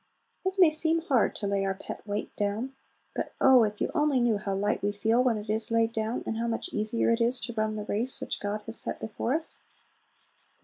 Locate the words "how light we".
4.39-4.91